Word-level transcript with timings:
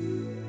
you. 0.00 0.39